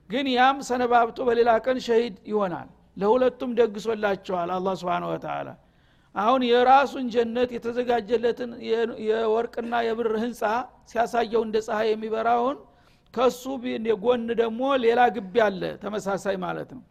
[0.10, 5.50] ግን ያም ሰነባብቶ በሌላ ቀን ሸሂድ ይሆናል። ለሁለቱም ደግሶላቸዋል አላ ስብን ወተላ
[6.15, 8.50] አሁን የራሱን ጀነት የተዘጋጀለትን
[9.08, 10.41] የወርቅና የብር ህንፃ
[10.91, 12.58] ሲያሳየው እንደ ፀሐይ የሚበራውን
[13.13, 13.43] ከሱ
[14.04, 16.84] ጎን ደግሞ ሌላ ግቢ አለ ተመሳሳይ ማለት ነው።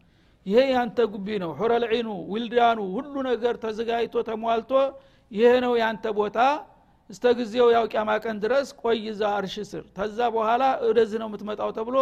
[0.46, 4.72] ይሄ ያንተ ጉቢ ነው። ሑረልዒኑ ውልዳኑ ሁሉ ነገር ተዘጋጅቶ ተሟልቶ
[5.30, 6.38] ይሄ ነው ያንተ ቦታ
[7.10, 11.96] እስተ ጊዜው ያው ቂያማ ቀን ድረስ ቆይዛ አርሽ ስር ተዛ በኋላ ወደዚህ ነው የምትመጣው ተብሎ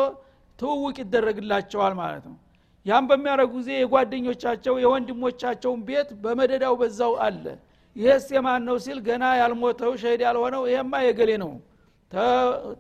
[0.59, 2.37] ትውውቅ ይደረግላቸዋል ማለት ነው።
[2.87, 7.45] ያም በሚያደረጉ ጊዜ የጓደኞቻቸው የወንድሞቻቸውን ቤት በመደዳው በዛው አለ።
[7.97, 11.53] ይህስ የማን ነው ሲል ገና ያልሞተው ሸሂድ ያልሆነው ይሄማ የገሌ ነው።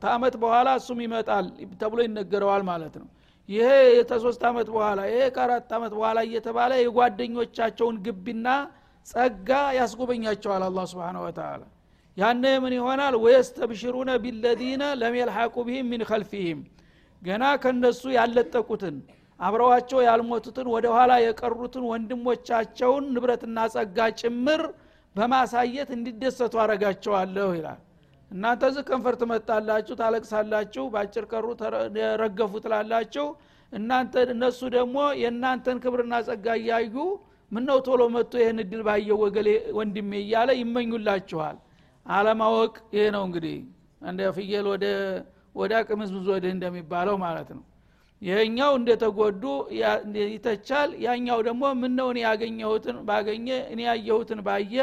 [0.02, 1.46] ተአመት በኋላ እሱም ይመጣል
[1.80, 3.08] ተብሎ ይነገረዋል ማለት ነው።
[3.48, 3.68] ይሄ
[4.08, 8.48] ከሶስት ዓመት በኋላ ይሄ ከአራት ዓመት በኋላ እየተባለ የጓደኞቻቸውን ግቢና
[9.06, 11.62] ጸጋ ያስጎበኛቸዋል አላ ስብን ወተላ
[12.18, 13.14] ያነ ምን ይሆናል?
[13.24, 16.60] ወየስተብሽሩነ ቢለዚነ ለም የልሐቁ ብህም ሚን ከልፊህም
[17.22, 18.96] ገና ከነሱ ያለጠቁትን
[19.40, 24.62] አብረዋቸው ያልሞቱትን ወደ ኋላ የቀሩትን ወንድሞቻቸውን ንብረትና ጸጋ ጭምር
[25.16, 27.78] በማሳየት እንዲደሰቱ አረጋቸዋለሁ ይላል።
[28.30, 31.46] እናንተ ዚህ ከንፈር ትመጣላችሁ ታለቅሳላችሁ በአጭር ቀሩ
[32.22, 33.26] ረገፉ ትላላችሁ።
[33.72, 36.94] እናንተ እነሱ ደግሞ የእናንተን ክብርና ጸጋ እያዩ
[37.52, 41.56] ምነው ቶሎ መጥቶ ይህን እድል ባየው ወገሌ ወንድሜ እያለ ይመኙላችኋል
[42.08, 43.56] አለማወቅ ይሄ ነው እንግዲህ።
[44.02, 44.84] እንደ ፍየል ወደ
[45.54, 47.64] ወደ ቅምዝምዝ ወድህ እንደሚባለው ማለት ነው።
[48.22, 49.42] ይሄኛው እንደተጎዱ
[50.28, 54.74] ይተቻል ያኛው ደግሞ ምነው እኔ ያገኘሁትን ባገኘ እኔ ያየሁትን ባየ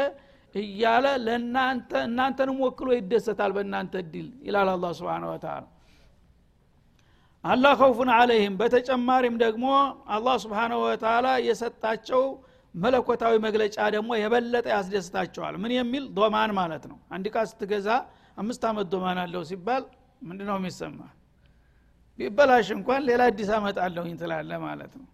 [0.54, 5.64] እያለ ለእናንተ እናንተንም ወክሎ ይደሰታል በእናንተ እድል ይላል አላ ስብን ወተላ
[7.44, 9.66] አላ ከውፉን አለይህም በተጨማሪም ደግሞ
[10.14, 12.22] አላህ ስብሓንሁ ወተላ የሰጣቸው
[12.76, 16.04] መለኮታዊ መግለጫ ደግሞ የበለጠ ያስደስታቸዋል። ምን የሚል?
[16.16, 17.88] ዶማን ማለት ነው። አንድ ቃ ስትገዛ
[18.36, 19.84] አምስት ዓመት ዶማን አለው ሲባል
[20.22, 20.98] ምንድ ነው የሚሰማ?
[22.18, 25.06] ቢበላሽ እንኳን ሌላ አዲስ አመጣለሁኝ ትላለ ማለት ነው።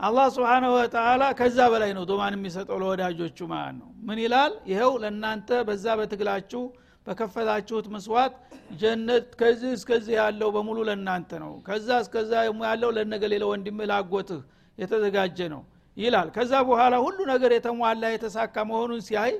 [0.00, 4.52] አላህ ስብሓንሁ ወተላ ከዛ በላይ ነው ዶማን የሚሰጠው ለወዳጆቹ ማለት ነው። ምን ይላል?
[4.70, 6.62] ይኸው ለእናንተ በዛ በትግላችሁ
[7.06, 8.34] በከፈታችሁት መስዋዕት
[8.80, 12.32] ጀነት ከዚህ እስከዚህ ያለው በሙሉ ለእናንተ ነው። ከዛ እስከዛ
[12.64, 14.40] ያለው ለነገ ሌለ ወንድምህ ላጎትህ
[14.78, 15.62] የተዘጋጀ ነው
[16.00, 19.32] ይላል። ከዛ በኋላ ሁሉ ነገር የተሟላ የተሳካ መሆኑን ሲያይ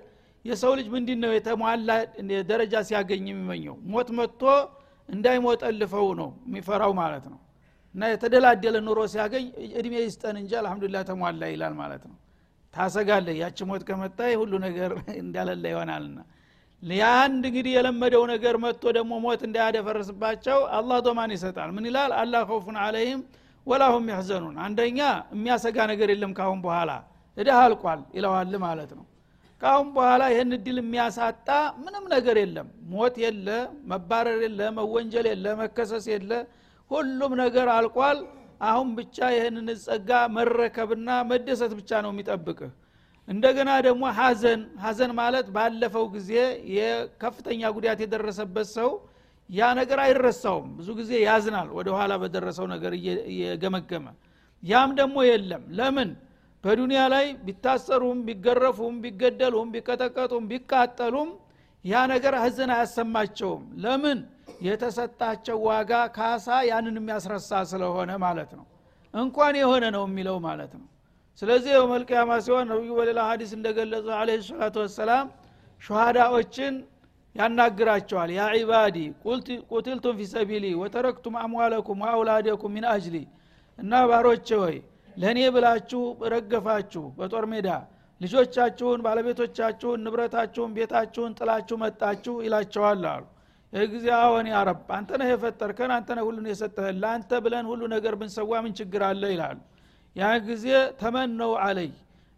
[0.45, 1.89] የሰው ልጅ ምንድ ነው የተሟላ
[2.51, 3.77] ደረጃ ሲያገኝ የሚመኘው?
[3.93, 4.43] ሞት መጥቶ
[5.09, 7.39] እንዳይሞጠልፈው ነው የሚፈራው ማለት ነው።
[7.95, 9.47] እና የተደላደለ ኑሮ ሲያገኝ
[9.79, 12.17] እድሜ ይስጠን እንጂ አልሐምዱሊላ ተሟላ ይላል ማለት ነው።
[12.75, 14.91] ታሰጋለህ። ያቺ ሞት ከመጣ ሁሉ ነገር
[15.23, 16.19] እንዳለለ ይሆናልና።
[16.83, 22.13] የአንድ እንግዲህ የለመደው ነገር መጥቶ ደግሞ ሞት እንዳያደፈርስባቸው አላህ ዶማን ይሰጣል። ምን ይላል?
[22.21, 23.23] አላ ከውፉን አለይህም
[23.67, 25.01] ወላሁም ያሕዘኑን አንደኛ
[25.35, 26.91] የሚያሰጋ ነገር የለም ካሁን በኋላ።
[27.37, 29.05] እዳህ አልቋል ይለዋል ማለት ነው።
[29.63, 31.49] ካሁን በኋላ ይህን እድል የሚያሳጣ
[31.83, 33.49] ምንም ነገር የለም። ሞት የለ
[33.91, 36.31] መባረር የለ መወንጀል የለ መከሰስ የለ።
[36.91, 38.21] ሁሉም ነገር አልቋል።
[38.63, 42.73] አሁን ብቻ ይህንን ጸጋ መረከብና መደሰት ብቻ ነው የሚጠብቅህ።
[43.29, 46.31] እንደገና ደግሞ ሀዘን ሀዘን ማለት ባለፈው ጊዜ
[46.77, 48.91] የከፍተኛ ጉዳት የደረሰበት ሰው
[49.51, 52.93] ያ ነገር አይረሳውም። ብዙ ጊዜ ያዝናል ወደ ኋላ በደረሰው ነገር
[53.33, 54.07] እየገመገመ።
[54.63, 56.11] ያም ደግሞ የለም። ለምን?
[56.65, 61.31] በዱንያ ላይ ቢታሰሩም ቢገረፉም ቢገደሉም ቢቀጠቀጡም ቢቃጠሉም
[61.85, 64.19] ያ ነገር ህዝን አያሰማቸውም። ለምን?
[64.67, 68.67] የተሰጣቸው ዋጋ ካሳ ያንን የሚያስረሳ ስለሆነ ማለት ነው።
[69.15, 70.87] እንኳን የሆነ ነው የሚለው ማለት ነው።
[71.43, 75.27] ስለዚህ የውመልቅያማ ሲሆን ነቢዩ በሌላ ሀዲስ እንደገለጹ አለ ሰላቱ ወሰላም
[75.83, 76.75] ሸሃዳዎችን
[77.35, 78.97] ያናግራቸዋል። ያ ዒባዲ
[79.73, 83.17] ቁትልቱም ፊ ሰቢሊ ወተረክቱም አምዋለኩም ወአውላደኩም ሚን አጅሊ
[83.79, 84.77] እና ባሮቼ ወይ
[85.17, 87.69] ለእኔ ብላችሁ ረገፋችሁ በጦር ሜዳ።
[88.21, 93.25] ልጆቻችሁን ባለቤቶቻችሁን ንብረታችሁን ቤታችሁን ጥላችሁ መጣችሁ ይላቸዋል አሉ።
[93.73, 98.15] ይህ ጊዜ አዎን ያረብ አንተ ነህ የፈጠርከን አንተ ነህ ሁሉን የሰጠህን ለአንተ ብለን ሁሉ ነገር
[98.21, 99.23] ብንሰዋ ምን ችግር አለ?
[99.35, 99.59] ይላሉ።
[100.17, 100.67] ያ ጊዜ
[101.01, 101.91] ተመነው አለይ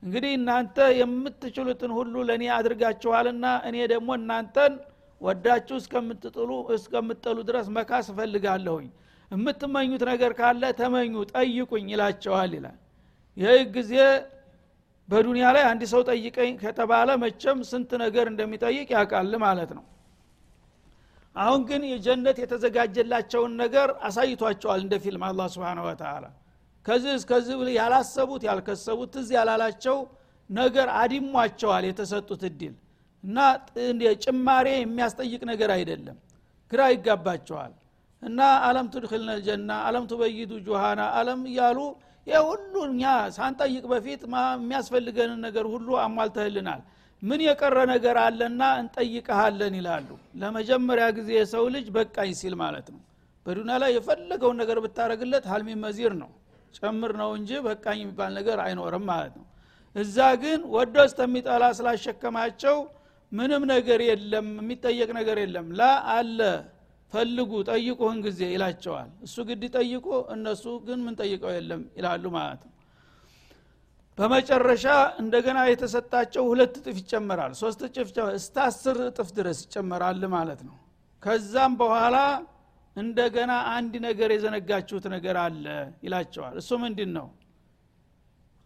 [0.03, 4.73] እንግዲህ እናንተ የምትችሉትን ሁሉ ለእኔ አድርጋችኋልና እኔ ደግሞ እናንተን
[5.21, 8.89] ወዳችሁ እስከምትጥሉ እስከምጠሉ ድረስ መካስ እፈልጋለሁኝ።
[9.31, 12.79] የምትመኙት ነገር ካለ ተመኙ ጠይቁኝ ይላቸዋል ይላል።
[13.37, 13.93] ይህ ጊዜ
[15.09, 19.85] በዱንያ ላይ አንድ ሰው ጠይቀኝ ከተባለ መቸም ስንት ነገር እንደሚጠይቅ ያውቃል ማለት ነው።
[21.37, 26.25] አሁን ግን የጀነት የተዘጋጀላቸውን ነገር አሳይቷቸዋል እንደ ፊልም አላ ስብን ወተላ
[26.87, 29.99] ከዚህ እስከዚህ ብል ያላሰቡት ያልከሰቡት ትዝ ያላላቸው
[30.51, 32.75] ነገር አዲሟቸዋል የተሰጡት እድል
[33.25, 33.39] እና
[34.25, 36.17] ጭማሬ የሚያስጠይቅ ነገር አይደለም።
[36.73, 37.73] ግራ ይጋባቸዋል።
[38.23, 41.79] እና አለም ትድክልነ ልጀና አለም ቱበይዱ ጁሃና አለም እያሉ
[42.27, 43.03] ይህ ሁሉ እኛ
[43.37, 44.21] ሳንጠይቅ በፊት
[44.57, 46.83] የሚያስፈልገንን ነገር ሁሉ አሟልተህልናል።
[47.23, 50.09] ምን የቀረ ነገር አለና እንጠይቀሃለን ይላሉ።
[50.43, 53.01] ለመጀመሪያ ጊዜ የሰው ልጅ በቃኝ ሲል ማለት ነው።
[53.47, 56.31] በዱኒያ ላይ የፈለገውን ነገር ብታደረግለት ሀልሚ መዚር ነው
[56.77, 59.47] ጨምር ነው እንጂ በቃኝ የሚባል ነገር አይኖርም ማለት ነው።
[59.97, 62.77] እዛ ግን ወዶ እስከሚጠላ ስላሸከማቸው
[63.33, 65.83] ምንም ነገር የለም የሚጠየቅ ነገር የለም። ላ
[66.15, 66.39] አለ
[67.13, 72.71] ፈልጉ ጠይቁህን ጊዜ ይላቸዋል። እሱ ግድ ጠይቁ እነሱ ግን ምን ጠይቀው የለም ይላሉ ማለት ነው።
[74.19, 74.87] በመጨረሻ
[75.23, 80.77] እንደገና የተሰጣቸው ሁለት እጥፍ ይጨመራል። ሶስት እጥፍ እስተ አስር እጥፍ ድረስ ይጨመራል ማለት ነው።
[81.23, 82.17] ከዛም በኋላ
[82.97, 85.65] እንደገና አንድ ነገር የዘነጋችሁት ነገር አለ
[86.05, 87.29] ይላቸዋል። እሱ ምንድን ነው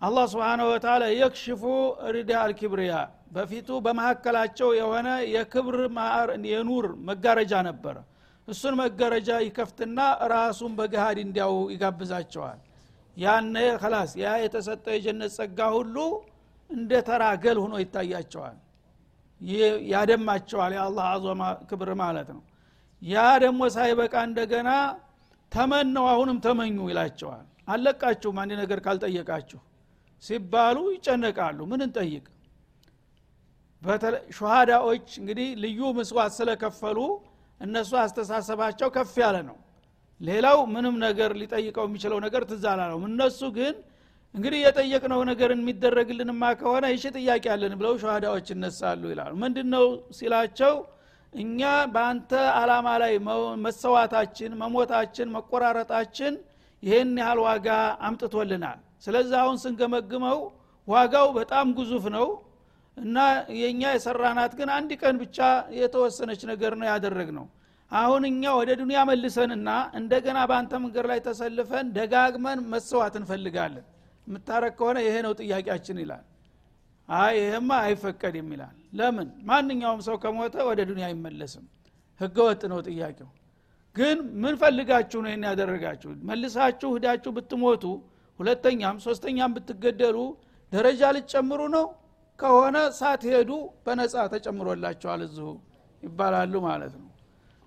[0.00, 1.62] አላህ ስብን ወተላ የክሽፉ
[2.16, 2.94] ሪዳ አልኪብርያ
[3.30, 5.76] በፊቱ በመካከላቸው የሆነ የክብር
[6.50, 7.96] የኑር መጋረጃ ነበረ
[8.48, 10.00] እሱን መጋረጃ ይከፍትና
[10.32, 12.58] ራሱን በገሃድ እንዲያው ይጋብዛቸዋል።
[13.16, 15.96] ያነ ከላስ ያ የተሰጠው የጀነት ጸጋ ሁሉ
[16.70, 18.56] እንደ ተራ ገል ሆኖ ይታያቸዋል።
[19.90, 22.42] ያደማቸዋል የአላህ አዞማ ክብር ማለት ነው
[23.02, 24.70] ያ ደግሞ ሳይበቃ እንደገና
[25.52, 29.60] ተመነው አሁንም ተመኙ ይላቸዋል። አለቃችሁም አንድ ነገር ካልጠየቃችሁ
[30.22, 32.24] ሲባሉ ይጨነቃሉ። ምን እንጠይቅ
[34.36, 36.98] ሸሃዳዎች እንግዲህ ልዩ ምስዋት ስለከፈሉ
[37.60, 39.56] እነሱ አስተሳሰባቸው ከፍ ያለ ነው።
[40.20, 43.74] ሌላው ምንም ነገር ሊጠይቀው የሚችለው ነገር ትዝ አላለውም። እነሱ ግን
[44.34, 49.84] እንግዲህ የጠየቅነው ነገር የሚደረግልንማ ከሆነ ይሽ ጥያቄ አለን ብለው ሸሃዳዎች ይነሳሉ ይላሉ። ምንድን ነው
[50.18, 50.74] ሲላቸው
[51.36, 51.60] እኛ
[51.94, 53.14] በአንተ አላማ ላይ
[53.64, 56.34] መሰዋታችን መሞታችን መቆራረጣችን
[56.82, 57.68] ይህን ያህል ዋጋ
[58.06, 60.38] አምጥቶልናል። ስለዚህ አሁን ስንገመግመው
[60.88, 62.26] ዋጋው በጣም ግዙፍ ነው
[62.96, 63.16] እና
[63.60, 65.38] የእኛ የሰራናት ግን አንድ ቀን ብቻ
[65.80, 67.46] የተወሰነች ነገር ነው ያደረግ ነው
[67.90, 69.68] አሁን እኛ ወደ ዱንያ መልሰንና
[69.98, 73.84] እንደገና በአንተ መንገድ ላይ ተሰልፈን ደጋግመን መሰዋት እንፈልጋለን።
[74.26, 76.24] የምታረግ ከሆነ ይሄ ነው ጥያቄያችን ይላል
[77.08, 79.28] አይ ይሄማ አይፈቀድም ይላል። ለምን?
[79.48, 81.64] ማንኛውም ሰው ከሞተ ወደ ዱንያ አይመለስም።
[82.20, 83.28] ህገወጥ ነው ጥያቄው።
[83.96, 87.84] ግን ምን ፈልጋችሁ ነው ያደረጋችሁ መልሳችሁ ህዳችሁ ብትሞቱ
[88.40, 90.18] ሁለተኛም ሶስተኛም ብትገደሉ
[90.72, 91.86] ደረጃ ልትጨምሩ ነው?
[92.38, 93.50] ከሆነ ሳትሄዱ
[93.84, 95.48] በነጻ ተጨምሮላቸዋል እዚሁ
[96.02, 97.10] ይባላሉ ማለት ነው።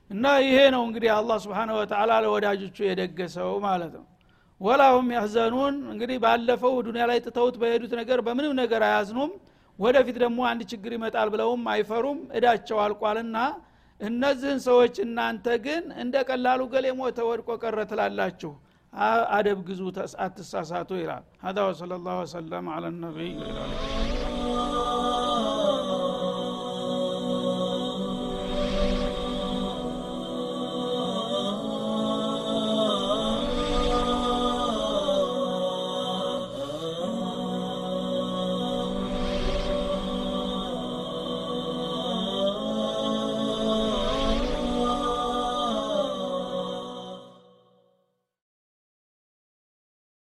[0.09, 4.05] እና ይሄ ነው እንግዲህ አላህ ስብሓን ወተላ ለወዳጆቹ የደገሰው ማለት ነው
[4.60, 9.32] ወላሁም ያህዘኑን እንግዲህ ባለፈው ዱኒያ ላይ ጥተውት በሄዱት ነገር በምንም ነገር አያዝኑም
[9.78, 13.38] ወደፊት ደግሞ አንድ ችግር ይመጣል ብለውም አይፈሩም እዳቸው አልቋልና
[14.00, 18.52] እነዚህን ሰዎች እናንተ ግን እንደ ቀላሉ ገሌ ሞተ ወድቆ ቀረ ትላላችሁ
[19.36, 19.80] አደብ ግዙ
[20.26, 23.30] አትሳሳቱ ይላል هذا وصلى الله وسلم على النبي